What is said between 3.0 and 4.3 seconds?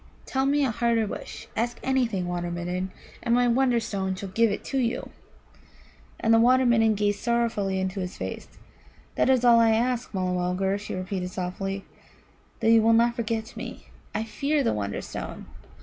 and my Wonderstone shall